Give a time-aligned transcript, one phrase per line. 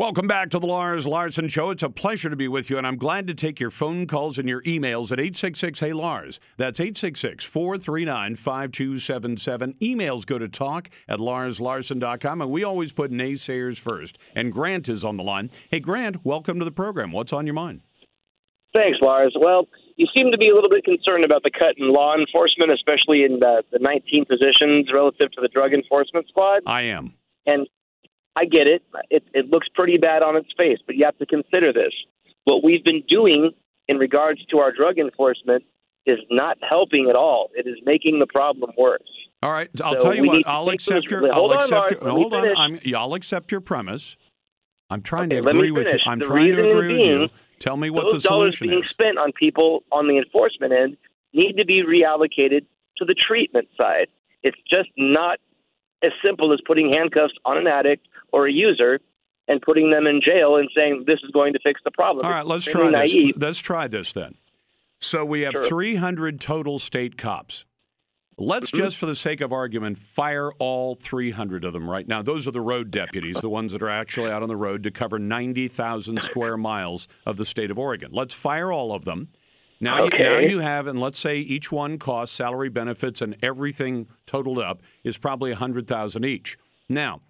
[0.00, 1.68] Welcome back to the Lars Larson Show.
[1.68, 4.38] It's a pleasure to be with you, and I'm glad to take your phone calls
[4.38, 6.40] and your emails at 866 Hey Lars.
[6.56, 9.74] That's 866 439 5277.
[9.74, 14.16] Emails go to talk at larslarson.com, and we always put naysayers first.
[14.34, 15.50] And Grant is on the line.
[15.70, 17.12] Hey, Grant, welcome to the program.
[17.12, 17.82] What's on your mind?
[18.72, 19.36] Thanks, Lars.
[19.38, 22.72] Well, you seem to be a little bit concerned about the cut in law enforcement,
[22.72, 26.62] especially in the, the 19 positions relative to the drug enforcement squad.
[26.64, 27.12] I am.
[27.44, 27.68] And
[28.36, 28.82] I get it.
[29.10, 29.24] it.
[29.34, 31.92] It looks pretty bad on its face, but you have to consider this.
[32.44, 33.52] What we've been doing
[33.88, 35.64] in regards to our drug enforcement
[36.06, 37.50] is not helping at all.
[37.54, 39.02] It is making the problem worse.
[39.42, 40.46] All right, I'll So tell you what.
[40.46, 41.32] I'll accept your.
[41.34, 42.10] I'll accept your.
[42.10, 42.56] Hold on.
[42.56, 44.16] I'm, yeah, I'll accept your premise.
[44.90, 45.98] I'm trying Okay, to agree with you.
[46.04, 47.28] I'm The trying to agree with being, you.
[47.58, 50.96] Tell me what the Those the dollars being spent on people on the enforcement end
[51.32, 52.64] need to be reallocated
[52.96, 54.08] to the treatment side.
[54.42, 55.38] It's just not
[56.02, 59.00] as simple as putting handcuffs on an addict or a user
[59.48, 62.24] and putting them in jail and saying this is going to fix the problem.
[62.24, 63.16] All right, let's try this.
[63.36, 64.34] Let's try this then.
[65.00, 65.66] So we have Sure.
[65.68, 67.64] 300 total state cops.
[68.36, 68.84] Let's Mm-hmm.
[68.84, 72.22] just, for the sake of argument, fire all 300 of them right now.
[72.22, 74.90] Those are the road deputies, the ones that are actually out on the road to
[74.90, 78.10] cover 90,000 square miles of the state of Oregon.
[78.12, 79.28] Let's fire all of them.
[79.82, 84.08] Now, you, now you have, and let's say each one costs salary, benefits, and everything
[84.26, 86.58] totaled up is probably 100,000 each.
[86.88, 87.20] Now,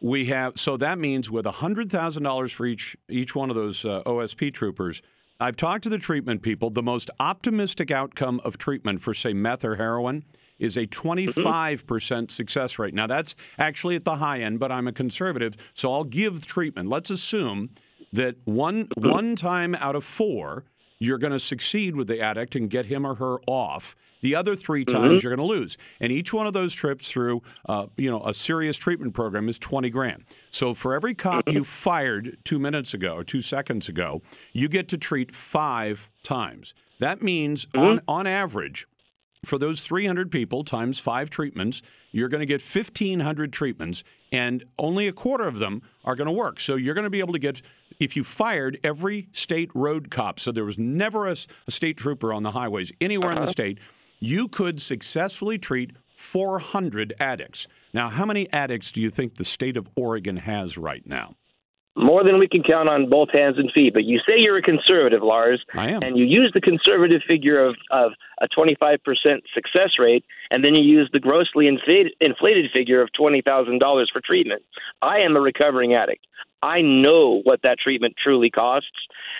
[0.00, 3.84] we have so that means with hundred thousand dollars for each each one of those
[3.84, 5.02] uh, OSP troopers.
[5.40, 6.70] I've talked to the treatment people.
[6.70, 10.24] The most optimistic outcome of treatment for say meth or heroin
[10.58, 12.94] is a 25 percent success rate.
[12.94, 16.88] Now that's actually at the high end, but I'm a conservative, so I'll give treatment.
[16.88, 17.70] Let's assume
[18.12, 20.64] that one one time out of four
[21.04, 23.94] you're going to succeed with the addict and get him or her off.
[24.22, 24.96] The other 3 mm-hmm.
[24.96, 28.24] times you're going to lose, and each one of those trips through, uh, you know,
[28.24, 30.24] a serious treatment program is twenty grand.
[30.50, 31.62] So for every cop you mm-hmm.
[31.64, 34.22] fired two minutes ago or two seconds ago,
[34.54, 36.72] you get to treat five times.
[37.00, 38.10] That means on mm-hmm.
[38.10, 38.86] on average,
[39.44, 45.06] for those 300 people times five treatments, you're going to get 1,500 treatments, and only
[45.06, 46.60] a quarter of them are going to work.
[46.60, 47.60] So you're going to be able to get,
[47.98, 51.36] if you fired every state road cop, so there was never a
[51.68, 53.52] state trooper on the highways anywhere in the uh-huh.
[53.52, 53.78] state,
[54.20, 57.66] you could successfully treat 400 addicts.
[57.92, 61.34] Now, how many addicts do you think the state of Oregon has right now?
[61.96, 63.94] More than we can count on both hands and feet.
[63.94, 66.02] But you say you're a conservative, Lars, I am.
[66.02, 68.98] and you use the conservative figure of, of a 25%
[69.54, 73.78] success rate, and then you use the grossly inflated, inflated figure of $20,000
[74.12, 74.62] for treatment.
[75.02, 76.26] I am a recovering addict.
[76.62, 78.88] I know what that treatment truly costs,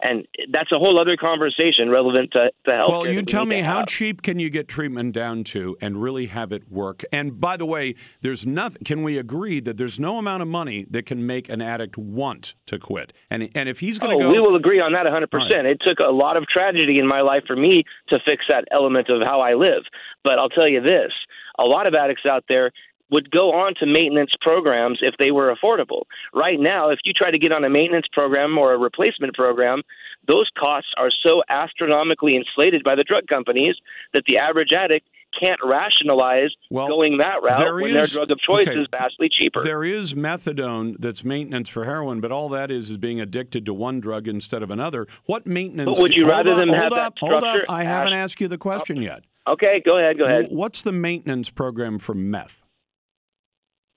[0.00, 2.90] and that's a whole other conversation relevant to, to health.
[2.90, 6.50] Well, you tell me how cheap can you get treatment down to and really have
[6.50, 7.04] it work?
[7.12, 8.82] And by the way, there's nothing.
[8.84, 12.54] Can we agree that there's no amount of money that can make an addict want
[12.66, 13.12] to quit?
[13.30, 15.28] And and if he's going Oh, to go, we will agree on that 100%.
[15.32, 15.66] All right.
[15.66, 19.08] It took a lot of tragedy in my life for me to fix that element
[19.08, 19.82] of how I live.
[20.24, 21.12] But I'll tell you this
[21.58, 22.72] a lot of addicts out there
[23.12, 26.02] would go on to maintenance programs if they were affordable.
[26.34, 29.82] Right now, if you try to get on a maintenance program or a replacement program,
[30.26, 33.76] those costs are so astronomically inflated by the drug companies
[34.14, 35.06] that the average addict
[35.38, 38.78] can't rationalize Well, going that route when their drug of choice okay.
[38.78, 39.62] is vastly cheaper.
[39.62, 43.72] there is methadone that's maintenance for heroin, but all that is is being addicted to
[43.74, 45.06] one drug instead of another.
[45.24, 45.96] What maintenance?
[45.96, 47.42] But would you hold rather up, hold have that up, Hold up!
[47.44, 47.64] structure?
[47.68, 49.24] I haven't asked you the question yet.
[49.48, 50.46] okay, go ahead, go ahead.
[50.50, 52.61] What's the maintenance program for meth?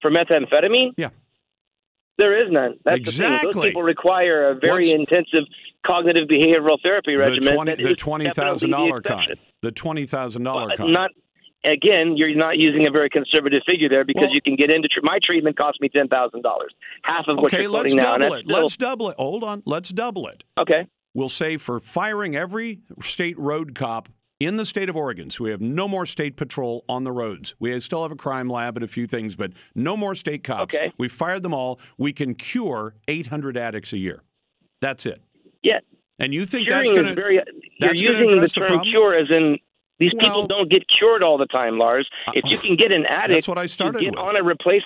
[0.00, 0.92] For methamphetamine?
[0.96, 1.10] Yeah.
[2.18, 2.76] There is none.
[2.84, 3.32] That's the thing.
[3.32, 3.52] Exactly.
[3.52, 5.44] Those people require a very What's- intensive
[5.86, 7.66] cognitive behavioral therapy regimen.
[7.82, 9.36] the twenty thousand the dollar kind.
[9.62, 10.92] The twenty thousand dollar Well, kind.
[10.92, 11.10] Not
[11.64, 12.16] again.
[12.18, 15.00] You're not using a very conservative figure there because Well- you can get into tr-
[15.02, 16.74] my treatment cost me ten thousand dollars,
[17.04, 18.18] half of what Okay, you're let's quoting now.
[18.18, 18.44] double it.
[18.44, 19.16] still- Let's double it.
[19.18, 19.62] Hold on.
[19.64, 20.44] Let's double it.
[20.58, 20.86] okay.
[21.14, 24.08] We'll say for firing every state road cop
[24.40, 27.54] in the state of Oregon, so we have no more state patrol on the roads.
[27.60, 30.74] We still have a crime lab and a few things, but no more state cops.
[30.74, 30.92] Okay.
[30.98, 31.78] We fired them all.
[31.98, 34.22] We can cure 800 addicts a year.
[34.80, 35.22] That's it.
[35.62, 35.80] Yeah.
[36.18, 37.40] And you think Curing that's going to very.
[37.80, 39.58] You're using the address the term cure as in.
[39.98, 42.08] These Well- people don't get cured all the time, Lars.
[42.26, 44.18] Uh, if you can get an addict That's what I started get with.
[44.18, 44.82] on a replace,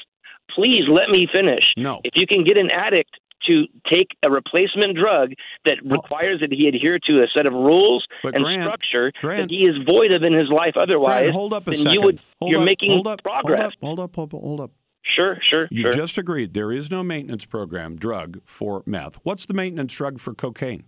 [0.50, 1.62] please let me finish.
[1.76, 2.00] No.
[2.02, 3.10] If you can get an addict
[3.46, 5.32] to take a replacement drug
[5.64, 5.88] that oh.
[5.90, 9.50] requires that he adhere to a set of rules But and Grant- structure Grant- that
[9.50, 11.92] he is void of in his life otherwise, Brad, hold up a then second.
[11.92, 13.72] you would hold you're up, making hold up, progress.
[13.80, 14.70] Hold up, hold up, hold up, hold up.
[15.16, 15.92] Sure, sure, You sure.
[15.92, 19.16] just agreed there is no maintenance program drug for meth.
[19.22, 20.84] What's the maintenance drug for cocaine?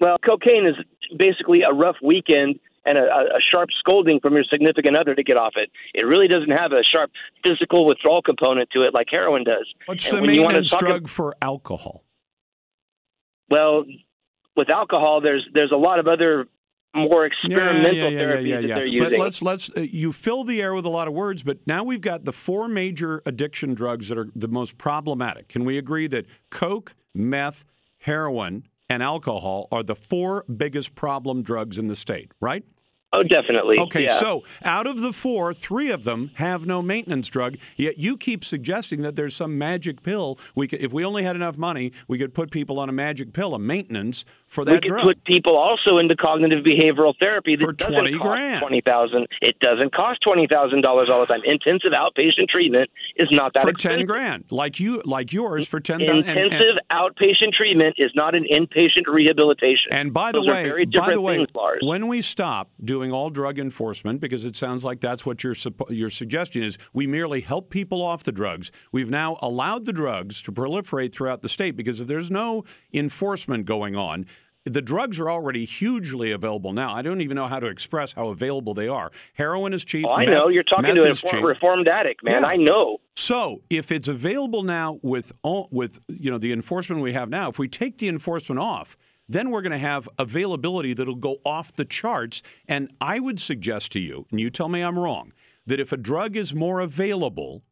[0.00, 0.74] Well, cocaine is
[1.16, 5.36] basically a rough weekend and a, a sharp scolding from your significant other to get
[5.36, 5.70] off it.
[5.94, 7.10] It really doesn't have a sharp
[7.42, 9.66] physical withdrawal component to it like heroin does.
[9.86, 12.04] What's And the when you wanna maintenance drug ab- for alcohol?
[13.50, 13.84] Well,
[14.56, 16.48] with alcohol, there's there's a lot of other
[16.94, 19.10] more experimental therapies that they're using.
[19.10, 21.84] But let's let's uh, you fill the air with a lot of words, but now
[21.84, 25.48] we've got the four major addiction drugs that are the most problematic.
[25.48, 27.64] Can we agree that coke, meth,
[27.98, 32.64] heroin, and alcohol are the four biggest problem drugs in the state, right?
[33.12, 33.78] Oh, definitely.
[33.78, 34.18] Okay, yeah.
[34.18, 37.56] so out of the four, three of them have no maintenance drug.
[37.76, 40.38] Yet you keep suggesting that there's some magic pill.
[40.54, 43.32] We could, if we only had enough money, we could put people on a magic
[43.32, 45.04] pill, a maintenance for that we could drug.
[45.04, 48.60] put people also into cognitive behavioral therapy that For doesn't 20 cost grand.
[48.60, 49.26] twenty thousand.
[49.40, 51.42] It doesn't cost twenty thousand dollars all the time.
[51.44, 53.98] Intensive outpatient treatment is not that for expensive.
[54.00, 56.18] ten grand, like you, like yours, for ten thousand.
[56.28, 59.92] Intensive outpatient treatment is not an inpatient rehabilitation.
[59.92, 61.48] And by the Those way, by the way, things,
[61.82, 65.54] when we stop doing all drug enforcement, because it sounds like that's what your
[65.90, 68.72] your suggestion is, we merely help people off the drugs.
[68.92, 72.64] We've now allowed the drugs to proliferate throughout the state because if there's no
[72.94, 74.24] enforcement going on.
[74.68, 76.94] The drugs are already hugely available now.
[76.94, 79.10] I don't even know how to express how available they are.
[79.34, 80.04] Heroin is cheap.
[80.06, 82.42] oh, I meth- know you're talking to a reform- reformed addict, man.
[82.42, 82.48] Yeah.
[82.48, 82.98] I know.
[83.16, 85.32] So, if it's available now with
[85.70, 88.96] with you know the enforcement we have now, if we take the enforcement off,
[89.28, 92.42] then we're going to have availability that'll go off the charts.
[92.66, 95.32] And I would suggest to you, and you tell me I'm wrong,
[95.66, 97.62] that if a drug is more available,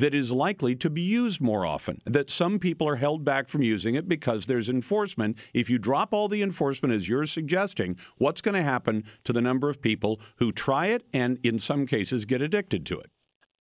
[0.00, 2.00] that is likely to be used more often.
[2.06, 5.36] That some people are held back from using it because there's enforcement.
[5.52, 9.42] If you drop all the enforcement as you're suggesting, what's going to happen to the
[9.42, 13.10] number of people who try it and in some cases get addicted to it?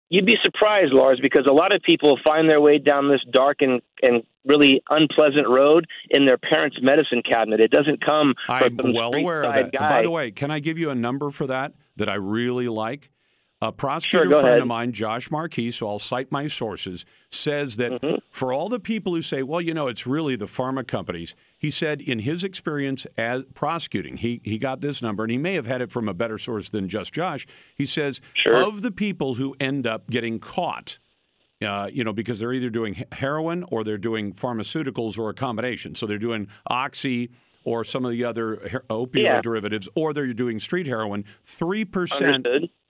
[0.10, 3.58] You'd be surprised, Lars, because a lot of people find their way down this dark
[3.60, 7.60] and, and really unpleasant road in their parents' medicine cabinet.
[7.60, 9.72] It doesn't come I'm well aware of that.
[9.74, 9.90] guy.
[9.90, 13.10] By the way, can I give you a number for that that I really like?
[13.60, 14.62] A prosecutor Sure, friend ahead.
[14.62, 18.18] of mine, Josh Marquis, so I'll cite my sources, says that Mm-hmm.
[18.30, 21.72] for all the people who say, well, you know, it's really the pharma companies, he
[21.72, 25.66] said in his experience as prosecuting, he, he got this number, and he may have
[25.66, 27.48] had it from a better source than just Josh.
[27.76, 28.62] He says, Sure.
[28.64, 31.00] of the people who end up getting caught,
[31.60, 35.96] uh, you know, because they're either doing heroin or they're doing pharmaceuticals or a combination.
[35.96, 37.32] So they're doing oxy
[37.64, 39.42] or some of the other her- opioid Yeah.
[39.42, 41.26] derivatives, or they're doing street heroin.
[41.44, 42.46] Three percent,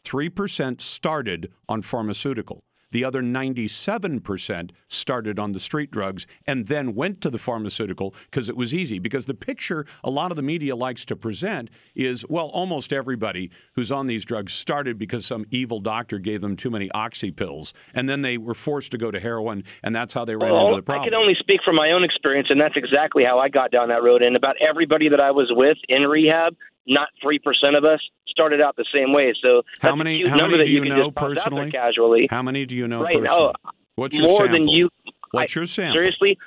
[0.08, 0.12] Understood.
[0.12, 2.64] three percent started on pharmaceutical.
[2.92, 8.48] The other 97% started on the street drugs and then went to the pharmaceutical because
[8.48, 8.98] it was easy.
[9.00, 13.52] Because the picture a lot of the media likes to present is well, almost everybody
[13.74, 17.74] who's on these drugs started because some evil doctor gave them too many oxy pills.
[17.94, 20.68] And then they were forced to go to heroin, and that's how they ran Well,
[20.68, 21.04] into the problem.
[21.04, 23.90] I can only speak from my own experience, and that's exactly how I got down
[23.90, 24.22] that road.
[24.22, 26.56] And about everybody that I was with in rehab,
[26.88, 29.34] not three percent of us started out the same way.
[29.42, 31.44] So How many- how number many that do you can know just toss out there
[31.44, 31.72] personally?
[31.72, 33.16] Casually, How many do you know right?
[33.16, 33.54] Oh, personally?
[33.66, 34.54] Oh, What's your more sample?
[34.60, 34.90] than you.
[35.32, 35.96] What's your sample?
[35.96, 36.38] Seriously,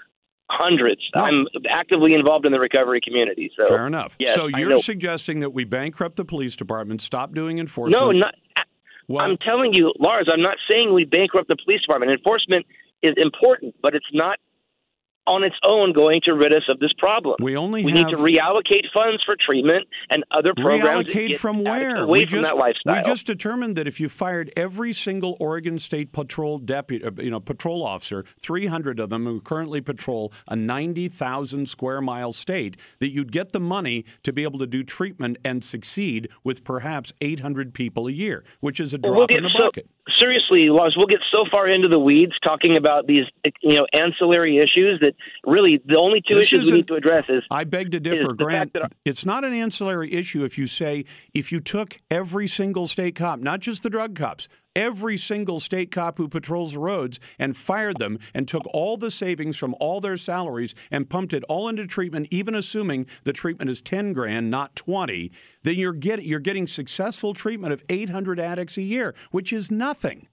[0.49, 1.01] hundreds.
[1.15, 1.23] No.
[1.25, 3.51] I'm actively involved in the recovery community.
[3.61, 4.15] So Fair enough.
[4.19, 8.01] yes, so you're suggesting that we bankrupt the police department, stop doing enforcement?
[8.03, 8.35] no, not.
[9.09, 10.29] Well, I'm telling you, Lars.
[10.33, 12.13] I'm not saying we bankrupt the police department.
[12.13, 12.65] Enforcement
[13.03, 14.39] is important, but it's not
[15.27, 17.37] on its own going to rid us of this problem.
[17.41, 21.07] we only We need to reallocate funds for treatment and other programs.
[21.07, 21.97] reallocate from where?
[21.97, 22.97] Away we from just, that lifestyle.
[22.97, 27.31] We just determined that if you fired every single Oregon State Patrol deputy, uh, you
[27.31, 33.13] know, patrol officer, 300 of them who currently patrol a 90,000 square mile state, that
[33.13, 37.75] you'd get the money to be able to do treatment and succeed with perhaps 800
[37.75, 39.89] people a year, which is a Well, drop we'll in the so bucket.
[40.21, 40.95] Seriously, Lars.
[40.97, 43.25] We'll get so far into the weeds talking about these,
[43.63, 47.25] you know, ancillary issues that really the only two This issues we need to address
[47.29, 48.73] is I beg to differ, Grant.
[48.75, 53.15] that- It's not an ancillary issue if you say if you took every single state
[53.17, 54.47] cop, not just the drug cops,
[54.77, 59.11] every single state cop who patrols the roads and fired them and took all the
[59.11, 63.71] savings from all their salaries and pumped it all into treatment, even assuming the treatment
[63.71, 65.31] is 10 grand, not 20,
[65.63, 70.29] then you're getting you're getting successful treatment of 800 addicts a year, which is nothing.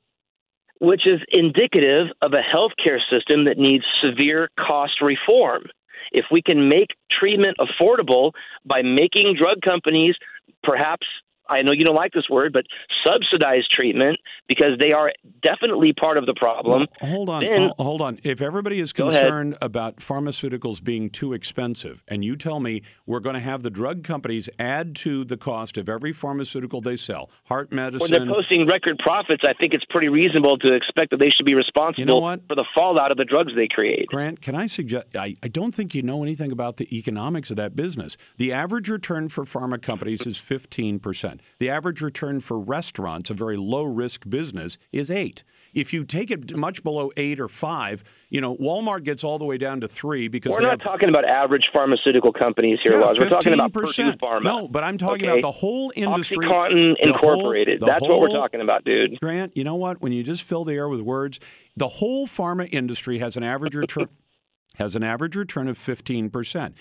[0.79, 5.63] which is indicative of a healthcare system that needs severe cost reform.
[6.11, 6.89] If we can make
[7.19, 8.31] treatment affordable
[8.63, 10.15] by making drug companies
[10.63, 11.07] perhaps
[11.49, 12.65] I know you don't like this word, but
[13.05, 15.11] subsidized treatment because they are
[15.41, 16.87] definitely part of the problem.
[17.01, 18.19] Well, hold on, then, hold on.
[18.23, 23.35] If everybody is concerned about pharmaceuticals being too expensive, and you tell me we're going
[23.35, 27.71] to have the drug companies add to the cost of every pharmaceutical they sell, heart
[27.71, 28.11] medicine.
[28.11, 31.45] When they're posting record profits, I think it's pretty reasonable to expect that they should
[31.45, 34.07] be responsible you know for the fallout of the drugs they create.
[34.07, 35.15] Grant, can I suggest?
[35.15, 38.17] I, I don't think you know anything about the economics of that business.
[38.37, 41.36] The average return for pharma companies is 15%.
[41.59, 45.43] The average return for restaurants, a very low risk business, is 8.
[45.73, 49.45] If you take it much below 8 or 5, you know, Walmart gets all the
[49.45, 53.05] way down to 3 because We're not have, talking about average pharmaceutical companies here, yeah,
[53.05, 53.19] Laz.
[53.19, 53.73] We're talking about 15%.
[53.73, 54.43] Purdue Pharma.
[54.43, 55.39] No, but I'm talking okay?
[55.39, 56.37] about the whole industry.
[56.37, 57.79] OxyContin the Incorporated.
[57.79, 59.19] whole- That's what we're talking about, dude.
[59.19, 60.01] Grant, you know what?
[60.01, 61.39] When you just fill the air with words,
[61.75, 64.07] the whole pharma industry has an average return
[64.75, 66.73] has an average return of 15%.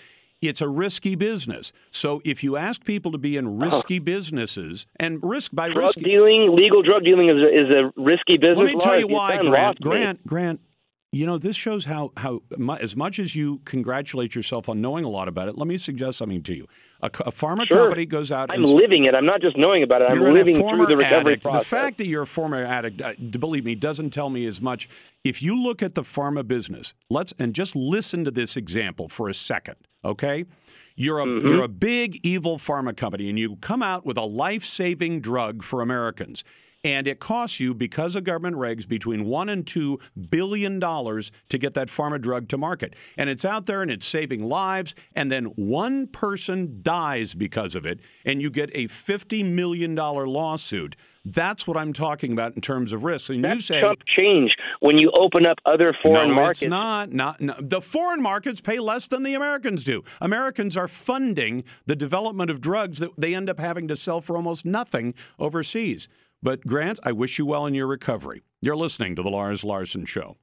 [0.42, 1.72] It's a risky business.
[1.90, 6.02] So if you ask people to be in risky businesses, and risk by Drug risky,
[6.02, 8.58] dealing, legal drug dealing is a, is a risky business.
[8.58, 9.80] let me tell you why, Grant.
[9.80, 10.60] Grant, Grant,
[11.12, 12.42] you know, this shows how, how
[12.78, 16.18] as much as you congratulate yourself on knowing a lot about it, let me suggest
[16.18, 16.66] something to you.
[17.00, 17.84] A, a pharma Sure.
[17.84, 19.14] company goes out I'm living it.
[19.14, 20.10] I'm not just knowing about it.
[20.10, 21.42] I'm living through the recovery addict.
[21.44, 21.62] process.
[21.62, 24.88] The fact that you're a former addict, uh, believe me, doesn't tell me as much.
[25.24, 29.28] If you look at the pharma business, let's and just listen to this example for
[29.28, 30.44] a second, okay?
[30.94, 31.48] You're a Mm-hmm.
[31.48, 35.62] you're a big evil pharma company, and you come out with a life saving drug
[35.62, 36.42] for Americans.
[36.86, 39.98] And it costs you, because of government regs, between one and two
[40.30, 42.94] billion dollars to get that pharma drug to market.
[43.16, 44.94] And it's out there and it's saving lives.
[45.12, 50.94] And then one person dies because of it, and you get a $50 million lawsuit.
[51.24, 53.30] That's what I'm talking about in terms of risk.
[53.30, 56.62] And you That's say, chump change when you open up other foreign no, markets.
[56.62, 57.12] it's not.
[57.12, 57.56] Not no.
[57.58, 60.04] the foreign markets pay less than the Americans do.
[60.20, 64.36] Americans are funding the development of drugs that they end up having to sell for
[64.36, 66.08] almost nothing overseas.
[66.46, 68.44] But Grant, I wish you well in your recovery.
[68.62, 70.36] You're listening to the Lars Larson Show.